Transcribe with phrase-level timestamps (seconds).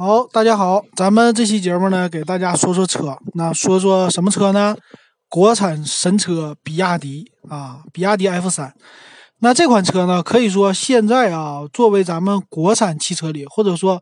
[0.00, 3.18] 好，大家好，咱们这期节目呢，给大家说说车。
[3.34, 4.76] 那说说什么车呢？
[5.28, 8.72] 国产神车比亚迪啊，比亚迪 F 三。
[9.40, 14.00] 那这款车呢，可以说现在啊，作为咱们国产汽车里，或者说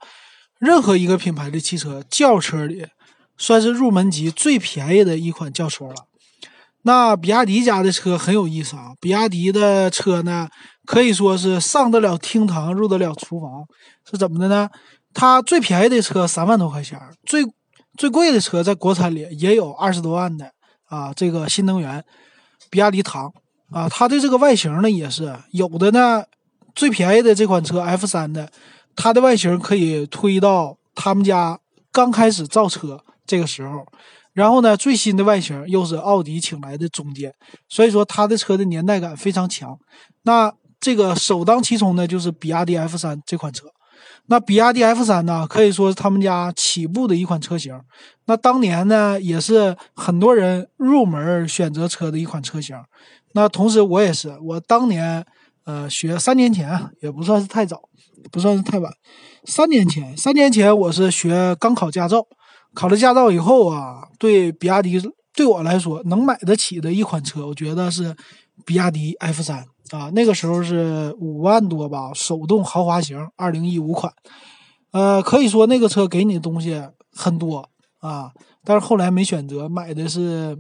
[0.59, 2.87] 任何一个品牌的汽车轿车里，
[3.39, 5.95] 算是入门级最便宜的一款轿车了。
[6.83, 10.47] 那比亚迪家的车很有意思啊，比亚迪的车呢，
[10.85, 13.65] 可以说是上得了厅堂，入得了厨房，
[14.09, 14.69] 是怎么的呢？
[15.19, 17.43] 它最便宜的车三万多块钱，最
[17.97, 20.53] 最贵的车在国产里也有二十多万的
[20.85, 21.11] 啊。
[21.15, 22.05] 这个新能源
[22.69, 23.33] 比亚迪唐
[23.71, 26.23] 啊，它的这个外形呢也是有的呢。
[26.75, 28.51] 最便宜的这款车 F 三的，
[28.95, 31.59] 它的外形可以推到他们家
[31.91, 33.87] 刚开始造车这个时候，
[34.35, 37.33] 然后呢，最新的外形又是奥迪请来的中间，
[37.71, 39.79] 所以说它的车的年代感非常强。
[40.25, 43.69] 那这个首当其冲的就是比亚迪 F 三这款车。
[44.29, 47.81] 那比亚迪 F 三呢，可以说是他们家起步的一款车型。
[48.27, 52.77] 那当年呢，也是很多人入门选择车的一款车型。
[53.35, 55.25] 那同时我也是，我当年
[55.65, 57.83] 呃学三年前也不算是太早，
[58.33, 58.93] 不算是太晚。
[59.45, 62.27] 三年前，三年前我是学刚考驾照，
[62.75, 65.01] 考了驾照以后啊，对比亚迪
[65.33, 68.17] 对我来说能买得起的一款车，我觉得是
[68.65, 69.67] 比亚迪 F 三。
[69.91, 74.13] 啊，那个时候是五万多吧，手动豪华型，二零一五款，
[74.91, 77.69] 呃，可以说那个车给你的东西很多
[78.01, 78.33] 啊，
[78.65, 80.59] 但是后来没选择，买的是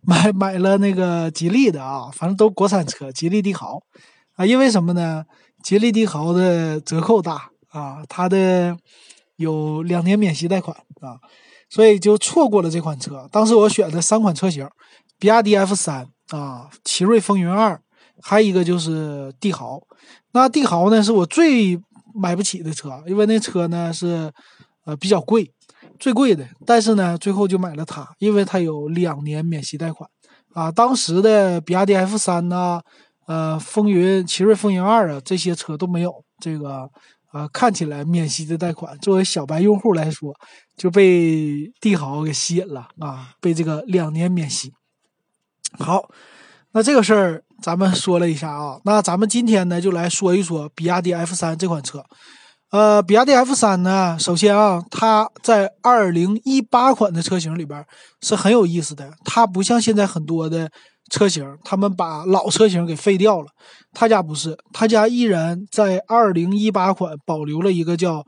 [0.00, 3.82] 买买了那个吉利的啊，反正都国产车，吉利帝豪
[4.36, 5.24] 啊，因为什么呢？
[5.62, 8.76] 吉利帝豪的折扣大啊，它的
[9.36, 11.20] 有两年免息贷款啊，
[11.68, 13.28] 所以就错过了这款车。
[13.30, 14.66] 当时我选的三款车型，
[15.18, 17.82] 比亚迪 F 三啊，奇瑞风云二。
[18.20, 19.80] 还有一个就是帝豪，
[20.32, 21.78] 那帝豪呢是我最
[22.14, 24.30] 买不起的车，因为那车呢是
[24.84, 25.52] 呃比较贵，
[26.00, 26.46] 最贵的。
[26.66, 30.08] 但是呢，最后就买了它，因为它有两年免息贷款
[30.52, 30.70] 啊。
[30.70, 32.80] 当时的比亚迪 F 三呐，
[33.26, 36.88] 呃，风云、奇瑞风云二啊，这些车都没有这个
[37.30, 38.98] 啊，看起来免息的贷款。
[38.98, 40.34] 作为小白用户来说，
[40.76, 44.72] 就被帝豪给吸引了啊，被这个两年免息。
[45.78, 46.10] 好，
[46.72, 47.44] 那这个事儿。
[47.62, 52.04] 咱们说了一下啊，那咱们今天呢就来说一说比亚迪 F 三这款车。
[52.70, 57.82] 呃，比亚迪 F 三呢，首先啊，它在二零一八款的车型里边
[58.20, 59.10] 是很有意思的。
[59.24, 60.70] 它不像现在很多的
[61.10, 63.46] 车型，他们把老车型给废掉了，
[63.94, 68.22] 他家不是，他家依然在二零一八款保留了一个叫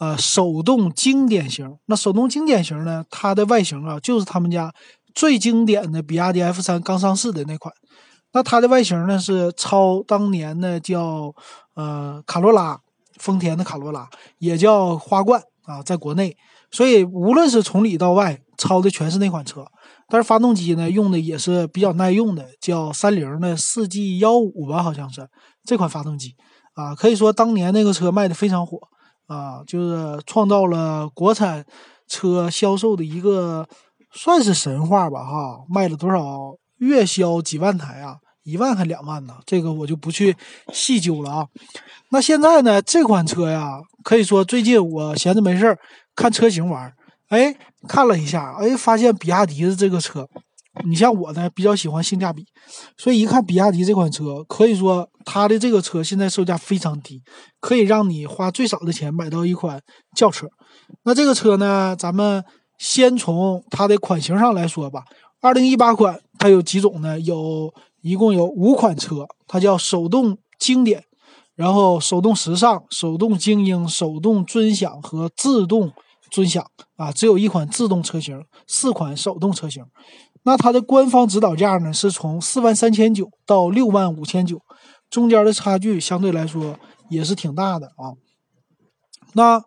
[0.00, 1.70] 呃手动经典型。
[1.86, 4.72] 那手动经典型呢，它的外形啊，就是他们家
[5.14, 7.72] 最经典的比亚迪 F 三刚上市的那款。
[8.34, 11.32] 那它的外形呢是抄当年的叫
[11.74, 12.80] 呃卡罗拉，
[13.16, 16.36] 丰田的卡罗拉也叫花冠啊，在国内，
[16.70, 19.64] 所以无论是从里到外抄的全是那款车，
[20.08, 25.28] 但是发动机呢用的也是比较耐用的，叫三菱的四 G 幺五吧，好像是
[25.64, 26.34] 这款发动机
[26.74, 28.78] 啊，可以说当年那个车卖的非常火
[29.28, 31.64] 啊，就是创造了国产
[32.08, 33.68] 车销售的一个
[34.10, 38.16] 算是神话吧哈，卖了多少月销几万台啊。
[38.44, 39.34] 一万还两万呢？
[39.46, 40.36] 这个我就不去
[40.72, 41.46] 细究了啊。
[42.10, 42.80] 那现在呢？
[42.82, 45.78] 这款车呀，可以说最近我闲着没事儿
[46.14, 46.92] 看车型玩儿，
[47.28, 47.56] 哎，
[47.88, 50.28] 看了一下，哎，发现比亚迪的这个车，
[50.84, 52.44] 你像我呢，比较喜欢性价比，
[52.98, 57.22] 所以一看比亚迪这款车，可以说它的这个车现在售价非常低，
[57.60, 59.80] 可以让你花最少的钱买到一款
[60.14, 60.46] 轿车。
[61.04, 62.44] 那这个车呢，咱们
[62.78, 65.02] 先从它的款型上来说吧。
[65.40, 67.18] 二零一八款它有几种呢？
[67.18, 67.72] 有。
[68.04, 71.04] 一共有五款车，它叫手动经典，
[71.54, 75.90] 然后手动时尚、手动精英、手动尊享和自动
[76.30, 76.62] 尊享
[76.96, 79.82] 啊，只有一款自动车型，四款手动车型。
[80.42, 84.60] 那它的官方指导价呢，是从四万三千九到六万五千九，
[85.08, 86.78] 中间的差距相对来说
[87.08, 88.12] 也是挺大的啊。
[89.32, 89.62] 那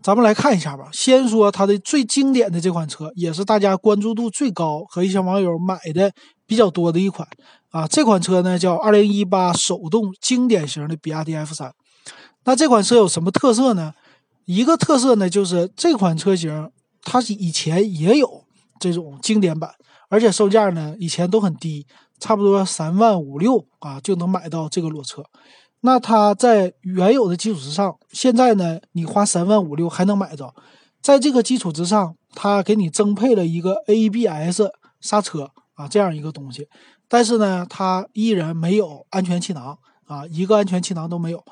[0.00, 6.12] 咱们来看一下吧，先说它的最经典的这款车，也是大家关注度最高和一些网友买的
[6.46, 7.26] 比较多的一款。
[7.72, 11.72] 啊，这款车呢叫二零一八手动经典型的比亚迪 F 三。
[12.44, 13.92] 那这款车有什么特色呢？
[14.44, 16.70] 一个特色呢就是这款车型
[17.02, 18.44] 它是以前也有
[18.78, 19.70] 这种经典版，
[20.10, 21.86] 而且售价呢以前都很低，
[22.20, 25.24] 差不多三万五六啊就能买到这个裸车。
[25.80, 30.54] 那它在原有的基础之上，现在呢你花三万五六还能买着，
[31.00, 34.62] 在这个基础之上，它给你增配了一个 ABS
[35.00, 36.68] 刹车啊这样一个东西。
[37.12, 41.44] 但是呢，它依然没有安全气囊啊，一个安全气囊都没有。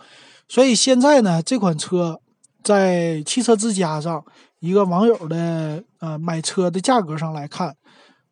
[0.49, 2.19] 所以现在呢，这款车
[2.63, 4.25] 在汽车之家上
[4.61, 7.77] 一个网友的呃买车的价格上来看，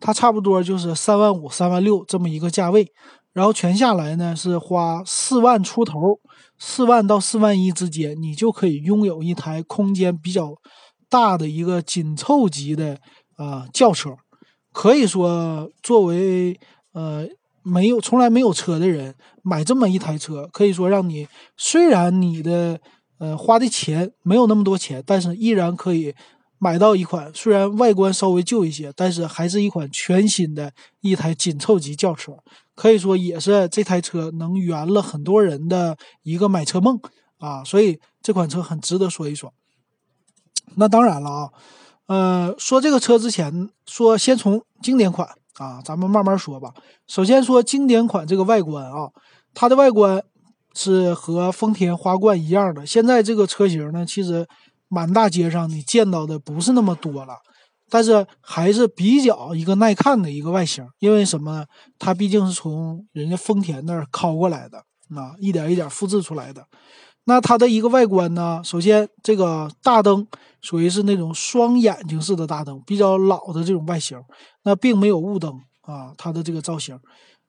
[0.00, 2.90] 它差不多就是三万五、三万六这么一个价位，
[3.34, 6.18] 然后全下来呢是花四万出头，
[6.58, 10.54] 四万到四万一之间，你就可以拥有一台空间比较
[11.10, 12.98] 大的一个紧凑级的
[13.36, 14.16] 啊轿车，
[14.72, 16.58] 可以说作为
[16.92, 17.28] 呃
[17.62, 22.80] 没有从来没有车的人买这么一台车，可以说让你虽然你的。
[23.20, 26.14] 呃，花的钱没有那么多钱，但是依然可以
[26.60, 32.36] 买到一款虽然外观稍微旧一些，但是还是一款全新的一台紧凑级轿车，
[32.76, 37.00] 可以说也是这台车能圆了很多人的一个买车梦
[37.38, 39.52] 啊，所以这款车很值得说一说。
[40.76, 41.50] 那当然了啊，
[42.06, 46.72] 呃，说这个车之前，说先从经典款啊，咱们慢慢说吧。
[47.06, 49.10] 首先说经典款这个外观啊，
[49.54, 50.22] 它的外观。
[50.74, 52.86] 是和丰田花冠一样的。
[52.86, 54.46] 现在这个车型呢，其实
[54.86, 57.38] 满大街上你见到的不是那么多了，
[57.90, 60.86] 但是还是比较一个耐看的一个外形。
[61.00, 61.66] 因为什么呢？
[61.98, 64.78] 它毕竟是从人家丰田那儿拷过来的，
[65.20, 66.64] 啊，一点一点复制出来的。
[67.28, 70.26] 那它的一个外观呢，首先这个大灯
[70.62, 74.18] 属于是那种双眼睛式的大灯，比较老的这种外形。
[74.62, 75.52] 那并没有雾灯
[75.82, 76.98] 啊，它的这个造型。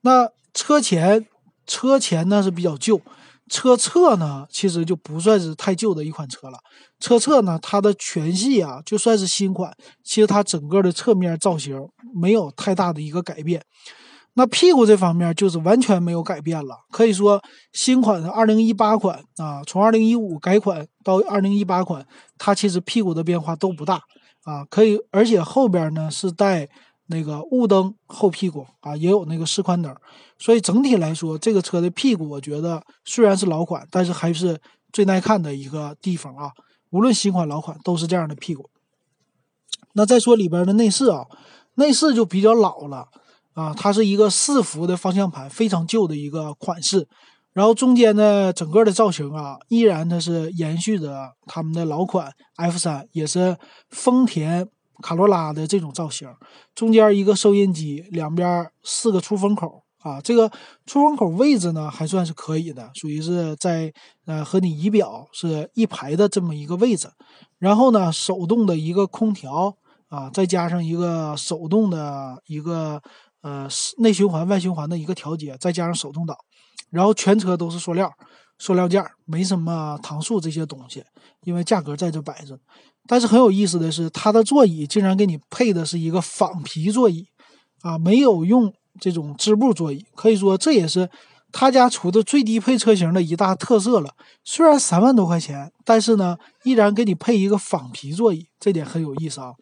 [0.02, 1.26] 那车前
[1.66, 3.02] 车前呢是比较旧。
[3.48, 6.60] 车侧呢，其实就不算是太旧的一款车了。
[7.00, 9.74] 车侧呢，它的全系啊，就算是新款，
[10.04, 13.64] 其实它整个的侧面造型没有太大的一个改变。
[14.34, 17.42] 那屁股这方面就是完全没有改变了，可以说
[17.74, 22.06] 新款的2018款啊，从2015改款到2018款，
[22.38, 24.02] 它其实屁股的变化都不大
[24.44, 24.66] 啊。
[24.70, 26.70] 可以，而且后边呢是带。
[27.12, 29.92] 那个雾灯后屁股啊，也有那个示宽灯，
[30.38, 34.62] 所以整体来说，这个车的屁股，我觉得虽然是老款，但是还是
[34.94, 36.52] 最耐看的一个地方啊。
[36.92, 38.70] 无论新款老款都是这样的屁股。
[39.94, 41.26] 那再说里边的内饰啊，
[41.74, 43.08] 内饰就比较老了
[43.60, 47.08] 啊，它是一个四幅的方向盘，非常旧的一个款式。
[47.52, 53.58] 然后中间呢整个的造型啊，依然它是延续着他们的老款 F 三，也是
[53.90, 54.68] 丰田。
[55.02, 56.28] 卡罗拉的这种造型，
[56.76, 60.52] 中间一个收音机，两边四个出风口啊，这个
[60.86, 63.94] 出风口位置呢还算是可以的，属于是在
[64.26, 67.10] 呃和你仪表是一排的这么一个位置。
[67.60, 69.74] 然后呢，手动的一个空调
[70.10, 73.02] 啊，再加上一个手动的一个
[73.42, 76.36] 呃内循环、外循环的一个调节，再加上手动挡，
[76.90, 78.12] 然后全车都是塑料，
[78.58, 81.04] 塑料件没什么搪塑这些东西，
[81.44, 82.60] 因为价格在这摆着。
[83.08, 87.26] 但是很有意思的是，它的座椅竟然给你配的是一个仿皮座椅，
[87.82, 91.10] 啊，没有用这种织布座椅，可以说这也是
[91.52, 94.14] 他家出的最低配车型的一大特色了。
[94.44, 99.54] 虽然三万多块钱，但是呢，依然给你配一个仿皮座椅，这点很有意思啊。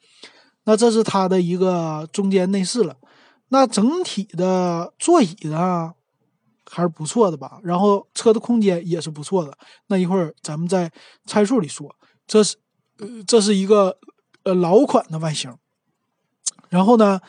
[0.65, 2.97] 那这是它的一个中间内饰了，
[3.49, 5.93] 那整体的座椅呢
[6.65, 7.59] 还是不错的吧？
[7.63, 9.57] 然后车的空间也是不错的。
[9.87, 10.91] 那一会儿咱们在
[11.25, 11.95] 参数里说，
[12.25, 12.57] 这是。
[12.99, 13.99] 呃，这是一个
[14.41, 15.55] 呃老款的外形，
[16.67, 17.21] 然后呢，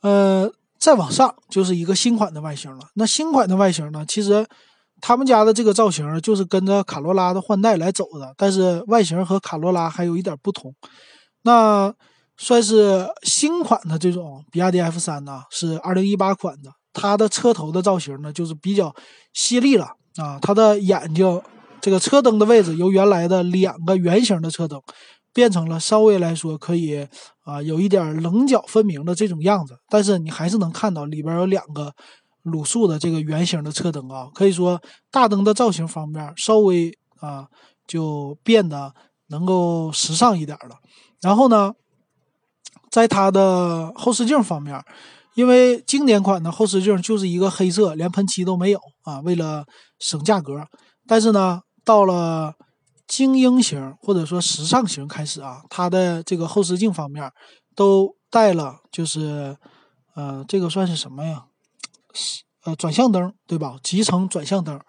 [0.00, 2.88] 呃，再往上就是一个新款的外形了。
[2.94, 4.46] 那新款的外形呢，其实
[5.02, 10.74] 他们家的这个造型就是跟着卡罗拉的换代来走的，但是外形和卡罗拉还有一点不同。
[11.42, 11.94] 那
[12.36, 18.94] 算是新款的这种比亚迪 F 三呢，是二零一八款的，它的车头的造型呢就是比较
[19.32, 19.86] 犀利了
[20.16, 21.40] 啊，它的眼睛。
[21.80, 24.80] 这个车灯的位置由原来的两个圆形的车灯，
[25.34, 27.04] 变成了稍微来说可以
[27.42, 31.92] 啊有一点棱角分明的这种样子，但是你还是能看到里边有两个
[32.44, 37.48] 卤素的这个圆形的车灯啊，可以说大灯的造型方面稍微啊
[37.88, 38.94] 就变得
[39.30, 40.76] 能够时尚一点了。
[41.20, 41.72] 然后呢，
[42.92, 44.80] 在它的后视镜方面，
[45.34, 49.64] 因为经典款的后视镜就是一个黑色，连喷漆都没有啊，为了
[49.98, 50.64] 省价格，
[51.08, 51.62] 但是呢。
[51.84, 52.54] 到了
[53.08, 57.28] 精英型或者说时尚型开始啊，它的这个后视镜方面
[57.74, 59.56] 都带了，就是
[60.14, 61.46] 呃，这个算是什么呀？
[62.64, 63.74] 呃，转向灯对吧？
[63.82, 64.80] 集成转向灯。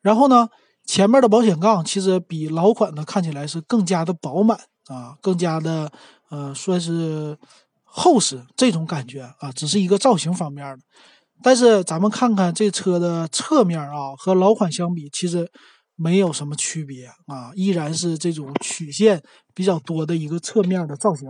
[0.00, 0.48] 然后呢，
[0.86, 5.92] 前面的保险杠其实比老款的看起来是更加的饱满啊，更加的
[6.30, 7.36] 呃，算是
[7.84, 10.78] 厚实这种感觉啊，只是一个造型方面的。
[11.42, 15.50] 但是咱们看看这车的侧面啊，和老款相比，其实。
[16.02, 19.22] 没有什么区别啊，依然是这种曲线
[19.52, 21.28] 比较多的一个侧面的造型。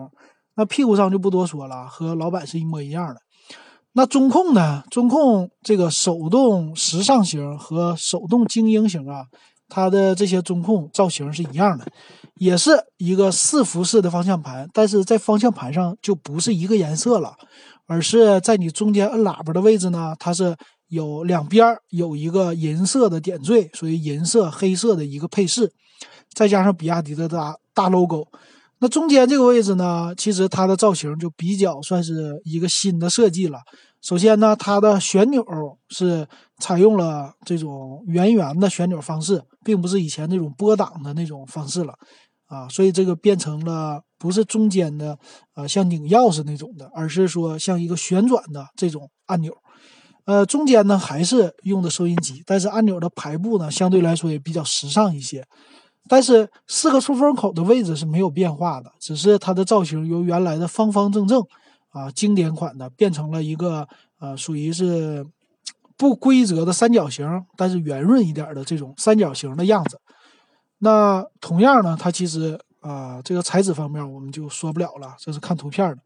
[0.54, 3.16] 那屁股上就不多说了，和老板是一模一样的。
[3.94, 4.84] 那中控呢？
[4.88, 9.26] 中控这个手动时尚型和手动精英型啊，
[9.68, 11.84] 它的这些中控造型是一样的，
[12.40, 17.34] 也是一个四辐式的方向盘，但是在方向盘上就不是一个颜色了，
[17.86, 20.56] 而是在你中间摁喇叭的位置呢，它是
[20.88, 25.70] 有两边有一个银色的点缀，属于银色黑色的一个配饰，
[26.32, 28.26] 再加上比亚迪的大大 logo。
[28.78, 33.58] 那中间这个位置呢，其实它的造型就比较算是一个新的设计了。
[34.00, 35.44] 首先呢，它的旋钮
[35.90, 36.26] 是
[36.58, 41.92] 采用了这种圆圆的旋钮方式，并不是以前那种拨档的那种方式了。
[42.50, 45.16] 啊，所以这个变成了不是中间的，
[45.54, 49.56] 呃，像拧钥匙那种的，而是说像一个旋转的这种按钮。
[50.24, 55.46] 呃，中间呢还是用的收音机，但是按钮的排布呢相对来说也比较时尚一些。
[56.08, 61.40] 但是四个出风口的位置是没有变化的，只是它的造型由原来的方方正正
[61.90, 63.86] 啊经典款的变成了一个
[64.18, 65.24] 呃属于是
[65.96, 67.24] 不规则的三角形，
[67.56, 70.00] 但是圆润一点的这种三角形的样子。
[70.82, 75.98] 那同样呢，它其实啊，这个材质方面我们就说不了了，这是看图片的。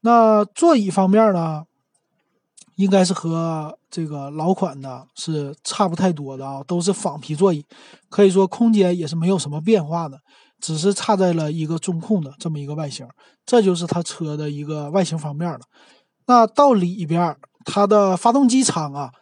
[0.00, 1.62] 那座椅方面呢，
[2.74, 7.64] 应该是和这个老款的是差不太多的啊，都是仿皮座椅，
[8.10, 10.18] 可以说空间也是没有什么变化的，
[10.60, 13.06] 只是差在了一个中控的这么一个外形，
[13.46, 15.60] 这就是它车的一个外形方面了。
[16.26, 19.12] 那到里边，它的发动机舱啊。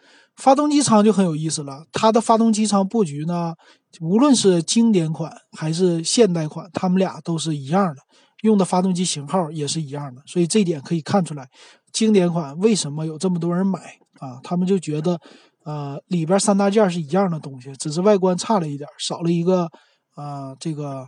[0.41, 3.55] 发动机舱就很有意思了，它的发动机舱布局呢，
[4.01, 8.01] 无论是经典款还是现代款，它们俩都是一样的，
[8.41, 11.47] 用的发动机型号也是一样的，所以这点可以看出来，
[11.93, 13.79] 经典款为什么有这么多人买
[14.19, 14.41] 啊？
[14.43, 15.21] 他们就觉得，
[15.65, 19.69] 呃，里边三大件是一样的东西，只是外观差了一点，少了一个，
[20.17, 21.07] 呃，这个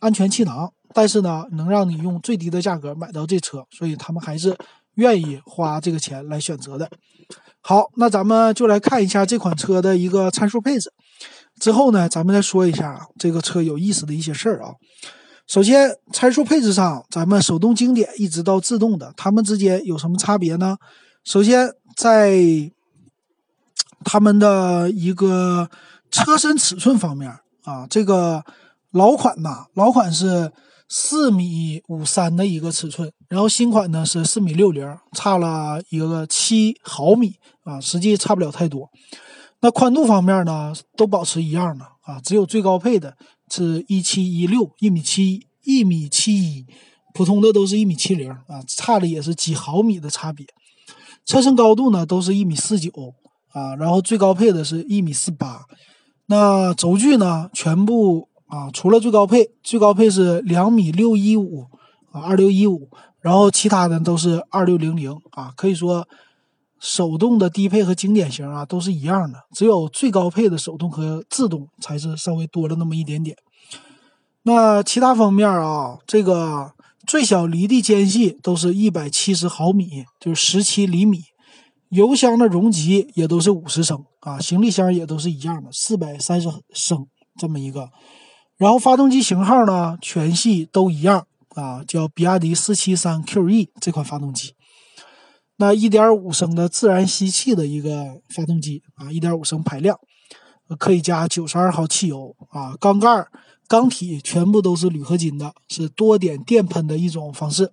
[0.00, 4.54] 安全气囊，但是呢，能让你用最低的价格买到这车，所以他们还是
[4.96, 6.90] 愿意花这个钱来选择的。
[7.60, 10.92] 好，那咱们就来看一下这款车的一个参数配置。
[11.60, 14.72] 之后呢，咱们再说一下这个车有意思的一些事儿啊。
[15.46, 20.76] 首先，参数配置上，咱们手动经典一直到自动的，它们之间有什么差别呢？
[21.24, 22.72] 首先，在
[24.04, 25.70] 它们的一个
[26.10, 27.30] 车身尺寸方面
[27.64, 28.42] 啊，这个
[28.90, 30.52] 老款呐，老款是。
[30.94, 38.90] 四米五三的一个尺寸，然后新款呢是四米六零，差了一个七毫米啊，实际差不了太多。
[39.60, 43.16] 那宽度方面呢，都保持一样的啊，只有最高配的
[43.50, 46.66] 是一七一六一米七一米七一，
[47.14, 50.44] 普通的都是一米七零啊，差的也是几毫米的差别。
[51.24, 52.90] 车身高度呢都是一米四九
[53.54, 55.62] 啊，然后最高配的是一米四八。
[56.26, 58.28] 那轴距呢全部。
[58.52, 61.68] 啊，除了最高配，最高配是两米六一五
[62.12, 62.88] 啊，二六一五，
[63.20, 66.06] 然后其他的都是二六零零啊，可以说
[66.78, 73.36] 手动的低配和经典型啊都是一样的，只有最高配的手动和自动才是稍微多了那么一点点。
[74.44, 76.72] 那其他方面啊，这个
[77.06, 81.20] 最小离地间隙都是一百七十毫米，就是十七厘米，
[81.90, 87.06] 油箱的容积也都是五十升啊，行李箱也都是一样的，四百三十升
[87.38, 87.88] 这么一个。
[88.56, 94.54] 然后发动机型号呢，全系都一样啊，叫比亚迪四七三 QE 这款发动机。
[95.56, 99.98] 那一点五升的自然吸气的一个发动机啊，一点五升排量，
[100.78, 102.74] 可以加九十二号汽油啊。
[102.80, 103.26] 缸盖、
[103.68, 107.72] 缸体全部都是铝合金的，是多点电喷的一种方式。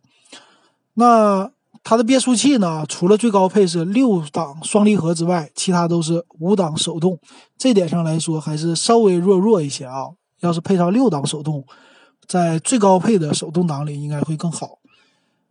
[0.95, 1.49] 那
[1.83, 7.17] 它的变速器呢，除了最高配是六档双离合之外，其他都是五档手动。
[7.57, 10.09] 这点上来说，还是稍微弱弱一些啊。
[10.41, 11.65] 要是配上六档手动，
[12.29, 14.77] 在最高配的手动挡里应该会更好。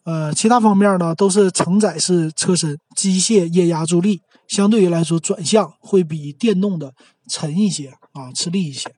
[0.05, 6.95] 呃，其他方面呢都是承载式车身，机械液压助力，相对于来说转向会比电动的
[7.29, 8.95] 沉一些啊，吃力一些。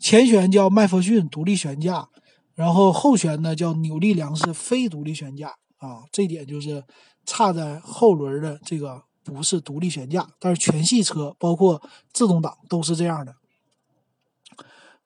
[0.00, 2.08] 前悬叫麦弗逊独立悬架，
[2.56, 6.82] 然后后悬呢叫扭力梁式非独立悬架啊，这点就是
[7.24, 11.80] 差在后轮的这个不是独立悬架，但是全系车包括
[12.12, 13.36] 自动挡都是这样的。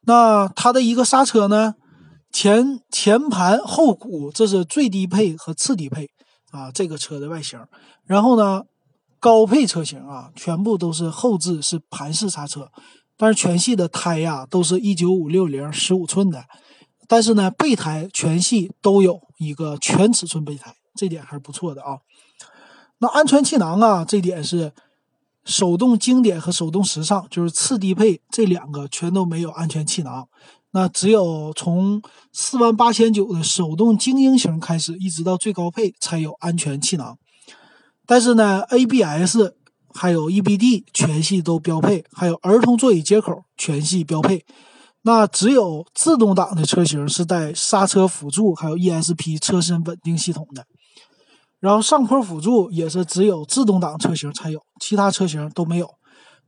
[0.01, 1.75] 那它的一个刹车呢，
[2.37, 6.11] 前前盘后鼓，这是最低配和次低配
[6.51, 7.59] 啊，这个车的外形。
[8.05, 8.65] 然后呢，
[9.19, 12.71] 高配车型啊，全部都是后置是盘式刹车，
[13.17, 16.45] 但是全系的胎呀都是一九五六零十五寸的，
[17.09, 22.01] 但是呢，备胎全系都有一个全尺寸备胎，这点还是不错的啊。
[22.99, 24.75] 那安全气囊啊，这点是。
[25.49, 30.27] 手动经典和手动时尚就是次低配这两个全都没有安全气囊，
[30.77, 32.03] 那只有从
[32.35, 37.17] 四万八千九的手动精英型开始，一直到最高配才有安全气囊。
[38.05, 39.55] 但是呢，ABS
[39.95, 44.45] 还有 EBD 全系都标配，还有儿童座椅接口全系标配。
[45.01, 50.67] 那只有自动挡的车型是带刹车辅助，还有 ESP 车身稳定系统的。
[51.59, 55.89] 然后上坡辅助也是只有自动挡车型才有，其他车型都没有。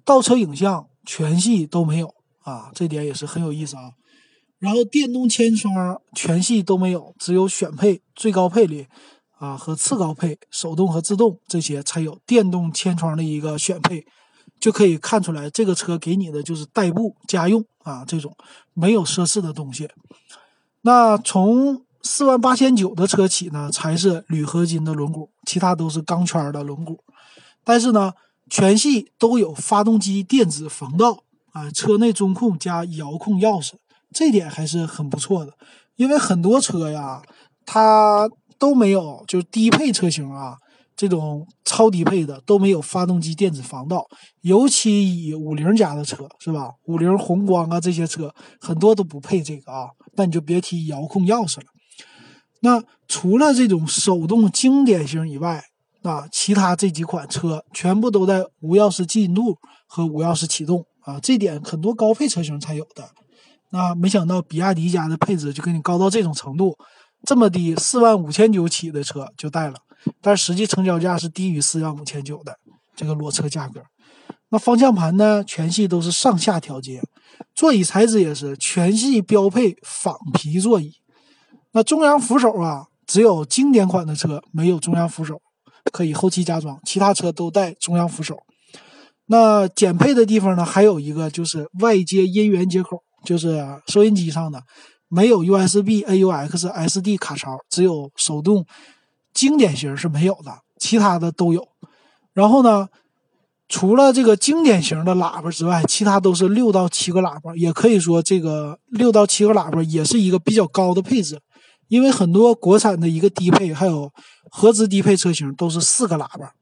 [0.05, 2.13] 倒车影像全系都没有
[2.45, 3.93] 啊，这点也是很有意思啊。
[4.59, 8.87] 然后电动天窗全系都没有，只有选配最高配里
[9.39, 14.05] 啊和次高配手动和自动这些才有电动天窗的一个选配，
[14.59, 18.37] 就可以看出来这个车给你的就是代步家用啊这种
[18.75, 19.89] 没有奢侈的东西。
[20.83, 26.99] 那从四万八千九的车起呢，才是铝合金的轮毂，其他都是钢圈的轮毂。
[27.63, 28.13] 但是呢，
[28.49, 33.75] 全系都有发动机电子防盗啊，车内中控加遥控钥匙。
[34.15, 35.53] 这点还是很不错的，
[35.97, 37.23] 因为很多车呀，
[37.67, 40.57] 它都没有，就是低配车型啊，
[40.97, 44.07] 这种超低配的都没有发动机电子防盗，
[44.41, 46.71] 尤其以五菱家的车是吧？
[46.87, 51.67] 五菱宏光啊这些车很多都不配这个啊，那你就别提遥控钥匙了。
[52.61, 55.63] 那除了这种手动经典型以外，
[56.03, 63.09] 啊，其他这几款车全部都在无钥匙进入和无钥匙启动啊，这点很多高配车型才有的。
[63.71, 66.77] 那没想到比亚迪家的配置就给你高到这种程度，
[67.27, 69.75] 这么低，四万五千九起的车就带了，
[70.21, 72.57] 但实际成交价是低于四万五千九的
[72.97, 73.83] 这个裸车价格。
[74.51, 77.03] 那方向盘呢，全系都是上下调节，
[77.55, 80.93] 座椅材质也是全系标配仿皮座椅。
[81.73, 85.39] 那中央扶手啊，只有经典款的车没有中央扶手，
[85.93, 88.39] 可以后期加装，其他车都带中央扶手。
[89.27, 93.03] 那减配的地方呢，还有一个就是外接音源接口。
[93.25, 94.63] 就是收音机上的
[95.09, 98.65] 没有 USB、AUX、SD 卡槽，只有手动
[99.33, 101.67] 经典型是没有的，其他的都有。
[102.33, 102.89] 然后呢，
[103.69, 111.41] 除了这个经典型的喇叭之外，其他都是六到七个喇叭，也可以说这个六到七个喇叭也是一个比较高的配置，
[111.89, 114.13] 因为很多国产的一个低配还有
[114.51, 116.53] 合资低配车型都是四个喇叭，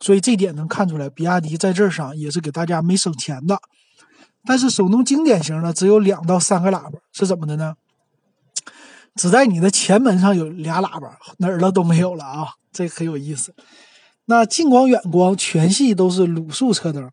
[0.00, 3.60] 所以这点能看出来，比亚迪在这上也是给大家没省钱的。
[4.44, 7.74] 但是手动经典型的只有两到三个喇叭，是怎么的呢？
[9.16, 12.48] 只在你的前门上有俩喇叭，哪儿了都没有了啊！
[12.72, 13.54] 这很有意思。
[14.26, 17.10] 那近光、远光全系都是卤素车灯，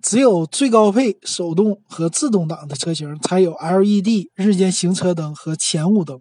[0.00, 6.20] 只有最高配手动和自动挡的车型才有 LED 日间行车灯和前雾灯，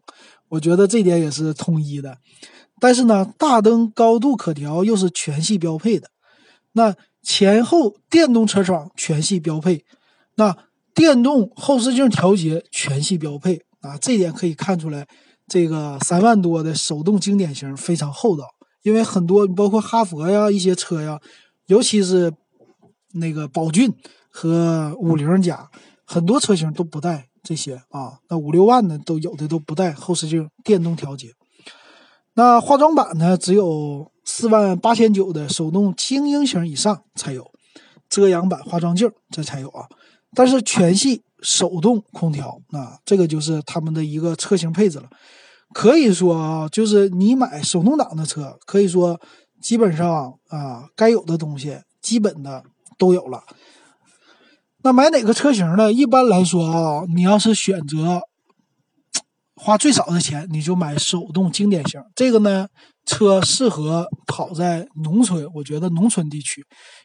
[0.50, 2.18] 我觉得这点也是统一的。
[2.80, 6.10] 但是呢，大灯高度可调又是全系标配的。
[6.74, 9.86] 那前后电动车窗全系标配。
[10.36, 10.56] 那
[10.94, 15.08] 电动后视镜调节全系标配啊，这点可以看出来，
[15.48, 18.46] 这个三万多的手动经典型非常厚道。
[18.84, 21.20] 因为很多包括哈佛呀一些车呀，
[21.68, 22.34] 尤其是
[23.14, 23.94] 那个宝骏
[24.30, 25.70] 和五菱家，
[26.06, 28.20] 很多车型都不带这些啊。
[28.30, 31.30] 那五六万的都有的都不带后视镜电动调节。
[32.34, 37.52] 那化妆版呢，只有四万八千九的手动精英型以上才有
[38.10, 39.88] 遮阳板化妆镜，这才有啊。
[40.36, 45.10] 但是全系手动空调，那这个就是他们的一个车型配置了。
[45.74, 49.20] 可以说啊，就是你买手动挡的车，可以说
[49.62, 52.64] 基本上啊，该有的东西基本的
[52.98, 53.44] 都有了。
[54.84, 55.92] 那买哪个车型呢？
[55.92, 58.22] 一般来说啊，你要是选择
[59.56, 62.02] 花最少的钱，你就买手动经典型。
[62.14, 62.68] 这个呢，
[63.06, 66.64] 车适合跑在农村，我觉得农村地区。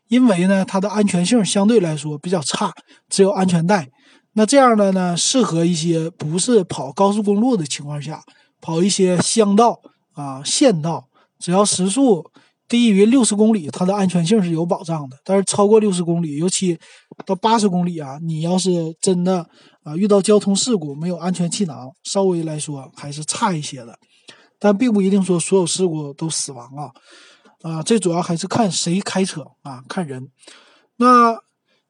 [0.09, 2.73] 因为呢，它的安全性相对来说比较差，
[3.09, 3.88] 只有安全带。
[4.33, 8.23] 那这样的呢，适合一些不是跑高速公路的情况下，
[8.61, 9.81] 跑一些乡道
[10.14, 12.25] 啊、县道，只要时速
[12.68, 15.16] 低于六十公里，它的安全性是有保障的。
[15.25, 16.79] 但是超过六十公里，尤其
[17.27, 19.44] 到八十公里啊，你要是真的
[19.83, 23.99] 啊遇到交通事故，没有安全气囊，稍微来说还是差一些的。
[24.61, 26.90] 但并不一定说所有事故都死亡啊。
[27.62, 30.31] 啊，这主要还是看谁开车啊，看人。
[30.97, 31.37] 那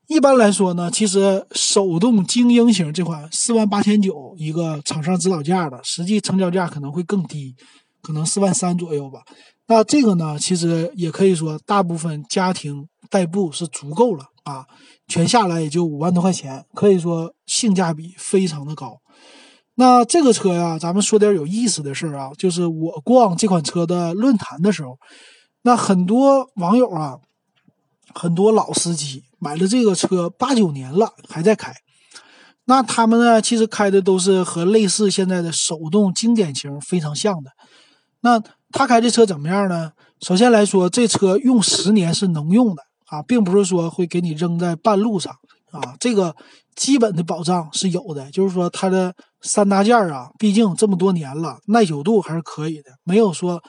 [0.07, 7.55] 一般来说呢，其实手动精英型这款四万八千九一个厂商指导价的，实际成交价可能会更低，
[8.01, 9.21] 可能四万三左右吧。
[9.67, 14.65] 那这个呢，其实也可以说大部分家庭代步是足够了啊，
[15.07, 19.01] 全下来也就五万多块钱，可以说性价比非常的高。
[19.75, 24.99] 那这个车呀，咱们说点有意思的事儿啊，就是我逛这款车的论坛的时候。
[25.63, 27.19] 那很多网友啊，
[28.15, 31.75] 很多老司机买了这个车八九年了还在开，
[32.65, 37.51] 那他们呢其实开的都是和类似现在的手动经典型非常像的。
[38.21, 38.43] 那
[38.73, 39.93] 他开这车怎么样呢？
[40.21, 45.33] 首先来说，这车用十年是能用的啊，并不是说会给你扔在半路上
[45.71, 45.95] 啊。
[46.01, 46.35] 这个
[46.75, 53.63] 基本的保障是有的，就是说它的三大件啊，毕竟这么多年了，耐久度还是可以的，没有说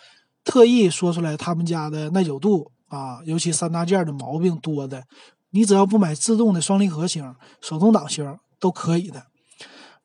[0.49, 5.03] 特意说出来他们家的耐久度啊，尤其三大件的毛病多的，
[5.51, 9.27] 你只要不买自动的双离合型、手动挡型都可以的。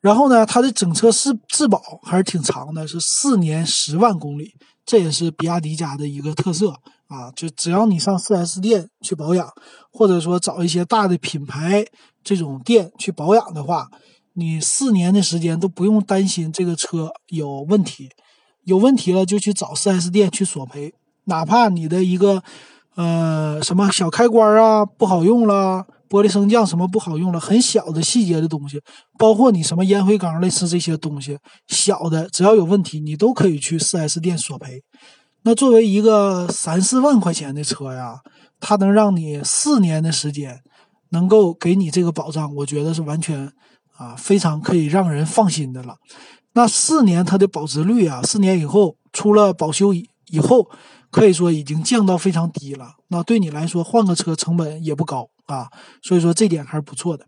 [0.01, 4.53] 然后呢，它的整车质质保还是挺长的，是四年十万公里，
[4.85, 6.75] 这也是比亚迪家的一个特色
[7.07, 7.31] 啊。
[7.35, 9.51] 就只要你上 4S 店去保养，
[9.91, 11.83] 或者说找一些大的品牌
[12.23, 13.89] 这种店去保养的话，
[14.33, 18.11] 你四年的时间都不用担心这个车有问题。
[18.65, 22.43] 有问题了就去找 4S 店去索赔，哪怕你的一个
[22.95, 25.85] 呃什么小开关啊不好用了。
[26.07, 27.39] 玻璃升降什么不好用了？
[27.39, 28.79] 很小的细节的东西，
[29.17, 34.83] 包括你什么烟灰缸类似这些东西，小的只要有问题，你都可以去 4S 店索赔。
[35.41, 38.19] 那作为一个三四万块钱的车呀，
[38.59, 40.61] 它能让你四年的时间
[41.09, 43.51] 能够给你这个保障，我觉得是完全
[43.97, 45.95] 啊非常可以让人放心的了。
[46.55, 50.67] 那四年它的保值率啊，四年以后出了保修以以后，
[51.11, 52.95] 可以说已经降到非常低了。
[53.09, 55.29] 那对你来说换个车成本也不高。
[55.45, 55.69] 啊，
[56.01, 57.23] 所以说这点还是不错的。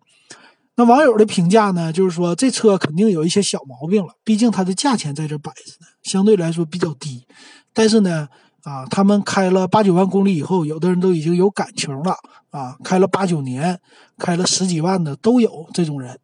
[0.75, 7.27] 那网友的评价呢，就是说这车肯定有一些小毛病了，毕竟它的价钱在这摆着呢，相对来说比较低。
[7.75, 8.27] 但是呢，
[8.63, 12.15] 啊，他们开了八九万公里以后，有的人都已经有感情了
[12.49, 13.79] 啊，开了八九年，
[14.17, 16.19] 开了十几万的都有这种人。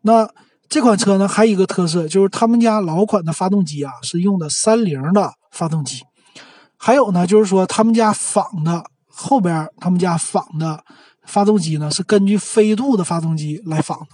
[0.00, 0.28] 那
[0.68, 6.02] 这款车呢，还有一个特色就是他们家老款的发动机啊是用的三菱的发动机，
[6.76, 10.84] 还有呢就是说他们家仿的后边他们家仿的。
[11.28, 14.06] 发动机呢是根据飞度的发动机来仿的，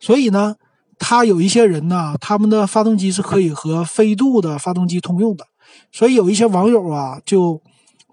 [0.00, 0.56] 所以呢，
[0.98, 5.46] 他有一些人呢，他们的发动机是可以和飞度的发动机通用的，
[5.92, 7.62] 所以有一些网友啊就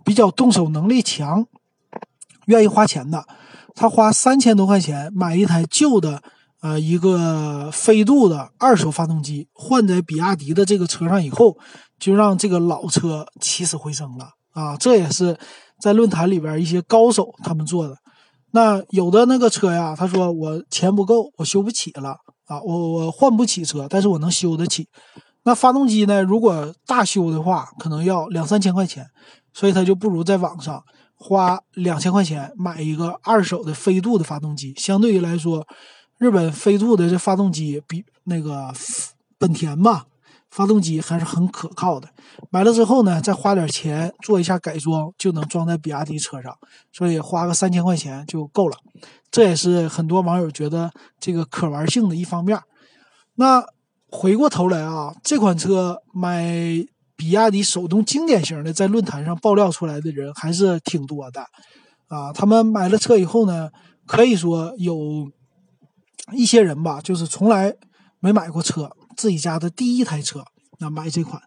[0.05, 1.47] 比较动手能力强，
[2.45, 3.25] 愿意花钱的，
[3.73, 6.21] 他花三千多块钱买一台旧的
[6.61, 11.57] 呃一个飞度的二手发动机，换在比亚迪的这个车上以后，
[11.99, 14.75] 就让这个老车起死回生了啊！
[14.77, 15.37] 这也是
[15.79, 17.95] 在论坛里边一些高手他们做的。
[18.51, 22.15] 那有的那个车呀，他说我钱不够，我修不起了
[22.45, 24.87] 啊，我我换不起车，但是我能修得起。
[25.43, 26.21] 那发动机呢？
[26.23, 29.05] 如果大修的话，可能要两三千块钱，
[29.53, 30.83] 所以他就不如在网上
[31.15, 34.73] 花两千块钱买一个二手的飞度的发动机。
[34.75, 35.65] 相对于来说，
[36.17, 38.73] 日本飞度的这发动机比那个
[39.37, 40.05] 本田吧。
[40.49, 42.09] 发动机还是很可靠的，
[42.49, 46.57] 买了之后呢，再花点钱做一下改装，就能装在比亚迪车上，
[46.91, 48.77] 所以花个三千块钱就够了。
[49.29, 52.57] 这也是很多网友觉得这个可玩性的一方面。
[53.35, 53.63] 那
[54.09, 56.47] 回过头来啊，这款车买
[57.15, 61.41] 比亚迪手动经典型的，在论坛上爆料出来的人还是挺多的
[62.07, 62.31] 啊。
[62.33, 63.69] 他们买了车以后呢，
[64.07, 65.29] 可以说有
[66.33, 67.73] 一些人吧，就是从来
[68.19, 68.91] 没买过车。
[69.15, 70.45] 自己家的第一台车，
[70.77, 71.41] 那买这款，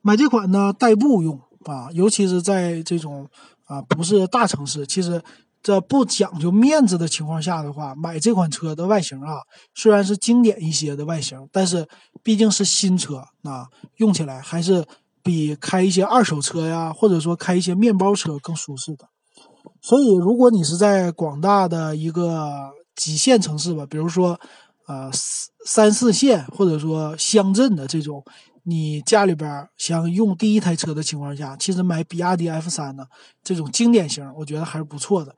[0.00, 3.28] 买这款呢代步用啊，尤其是在这种
[3.66, 5.22] 啊不是大城市，其实
[5.62, 9.42] 这不讲究面子的情况下的话，买这款车的外形啊，
[9.74, 11.86] 虽然是经典一些的外形，但是
[12.22, 14.86] 毕竟是新车啊，用起来还是
[15.22, 19.04] 比开一些二手车呀，或者说开一些面包车更舒适的。
[19.82, 24.40] 所以，如果你是在广大的一个几线城市吧，比如说。
[24.88, 25.08] 呃，
[25.64, 28.22] 三四线或者说乡镇的这种，
[28.64, 33.04] 你家里边想用第一台车的情况下，其实买比亚迪 F 三呢，
[33.44, 35.32] 这种经典型，我觉得还是不错的。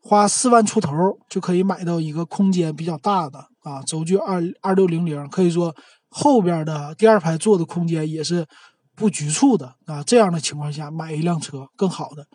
[0.00, 0.92] 花四万出头
[1.30, 5.74] 就可以买到一个空间比较大的啊，轴距二二六零零，可以说
[6.08, 8.44] 后边的第二排坐的空间也是
[8.96, 10.02] 不局促的啊。
[10.02, 12.26] 这样的情况下买一辆车更好的。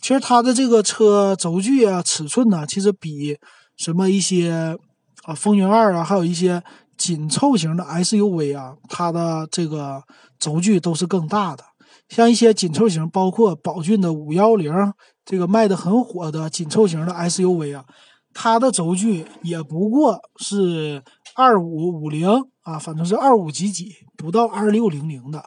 [0.00, 3.38] 其实它的这个车轴距啊、尺寸呢，其实比
[3.76, 4.76] 什么一些。
[5.24, 6.62] 啊，风云二啊，还有一些
[6.96, 10.00] 紧凑型的 SUV 啊，它的这个
[10.38, 11.64] 轴距都是更大的。
[12.08, 14.72] 像一些紧凑型，包括宝骏的五幺零，
[15.24, 17.84] 这个卖的很火的紧凑型的 SUV 啊，
[18.32, 21.02] 它的轴距也不过是
[21.34, 22.28] 二五五零
[22.60, 25.44] 啊，反正是二五几几，不到二六零零的。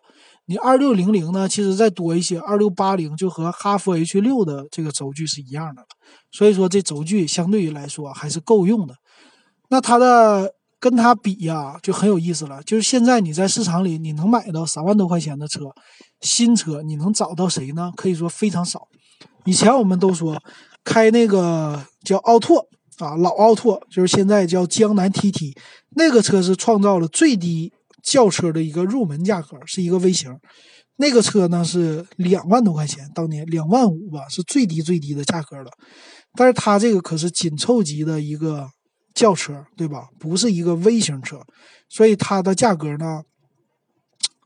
[0.49, 5.87] 你二六零零呢，其实再多一些，二六八零就和哈弗 H 六的这个轴距是一样的了。
[6.31, 8.95] 所以说，这轴距相对于来说还是够用的。
[9.69, 12.63] 那它的跟它比呀，就很有意思了。
[12.63, 15.65] 就是现在你在市场里，你能买到三万多块钱的车，
[16.21, 17.91] 新车你能找到谁呢？
[17.95, 18.87] 可以说非常少。
[19.45, 20.41] 以前我们都说
[20.83, 22.65] 开那个叫奥拓
[22.97, 25.55] 啊，老奥拓，就是现在叫江南 TT，
[25.91, 27.71] 那个车是创造了最低
[28.03, 30.37] 轿车的一个入门价格，是一个微型。
[30.97, 35.71] 那个车呢是两万多块钱，当年两万五吧，是最低最低的价格了。
[36.33, 38.69] 但是它这个可是紧凑级的一个。
[39.15, 40.07] 轿车，对吧？
[40.17, 41.41] 不是一个微型车，
[41.89, 43.23] 所以它的价格呢，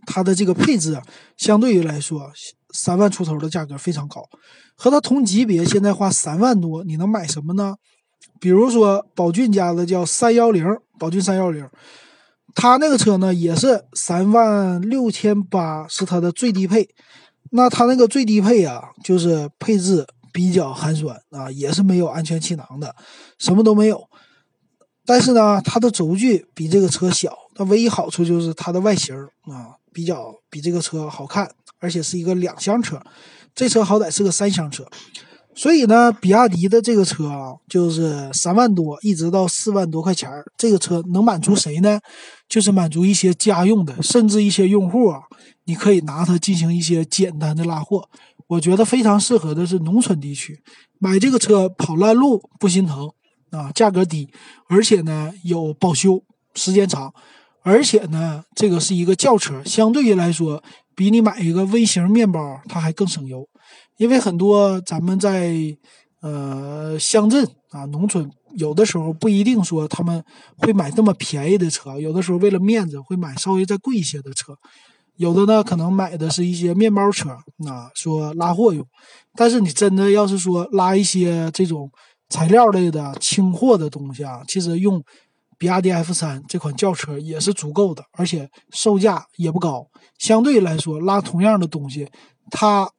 [0.07, 0.99] 它的这个配置
[1.37, 2.31] 相对于来说，
[2.73, 4.23] 三万出头的价格非常高。
[4.75, 7.75] 和它同级别，现在花三万多，你能买什么呢？
[8.39, 10.65] 比如说宝骏家的叫三幺零，
[10.97, 11.69] 宝骏三幺零，
[12.55, 16.89] 它那个车呢也是三万六千八是它的最低配。
[17.51, 22.95] 那它那个最低配啊，就是配置比较寒酸啊，也是没有安全气囊的，
[23.37, 24.09] 什么都没有。
[25.05, 32.99] 但是呢，它的轴距比这个车小，它唯一好处就是它的外形啊比较比这个车好看，而且是一个两厢车。
[33.53, 34.83] 这车好歹是个三厢车，
[35.55, 41.99] 所以呢，比亚迪的这个车啊，就是三万多一直到四万多块钱儿这个车能满足谁呢？
[42.49, 45.21] 就是满足一些家用的，甚至一些用户啊，
[45.65, 48.09] 你可以拿它进行一些简单的拉货。
[48.47, 50.59] 我觉得非常适合的是农村地区，
[50.99, 53.09] 买这个车跑烂路不心疼
[53.51, 54.29] 啊，价格低，
[54.67, 56.23] 而且呢有保修
[56.55, 57.13] 时间长，
[57.61, 60.63] 而且呢这个是一个轿车，相对于来说。
[60.95, 63.49] 比你买一个微型面包，它还更省油，
[63.97, 65.55] 因为很多咱们在
[66.21, 70.23] 呃乡镇啊、农村，有的时候不一定说他们
[70.57, 74.55] 会买这么便宜的车，有的时候为了面子会买稍微再贵一些的车，
[75.17, 77.29] 有的呢可能买的是一些面包车
[77.67, 78.85] 啊，说拉货用，
[79.35, 81.89] 但是你真的要是说拉一些这种
[82.29, 85.03] 材料类的轻货的东西啊，其实用。
[85.55, 92.09] 比亚迪 F 三这款轿车也是足够的，而且售价也不高，相对来说拉同样的东西，
[92.51, 92.89] 它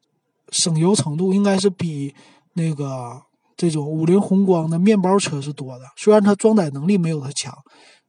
[0.50, 2.14] 省油程度应该是比
[2.54, 3.22] 那个
[3.56, 5.84] 这种五菱宏光的面包车是多的。
[5.96, 7.52] 虽然它装载能力没有它强，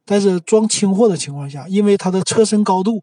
[0.04, 3.00] 但是装轻货的情况下，因为它的车身高度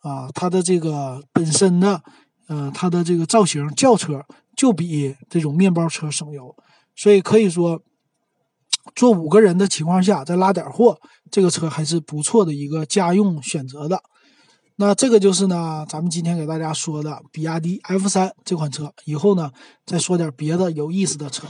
[0.00, 2.02] 啊，它的这个本身的，
[2.48, 4.24] 呃，它的这个造型，轿车
[4.56, 6.54] 就比这种面包车省油，
[6.96, 7.82] 所以可以说。
[8.96, 10.98] 坐五个人的情况下，再拉点货，
[11.30, 14.02] 这个车还是不错的一个家用选择的。
[14.76, 18.92] 那这个就是呢，咱们今天给大家说的比亚迪 F 三这款车。
[19.04, 19.52] 以后呢，
[19.84, 21.46] 再说点别的有意思的车。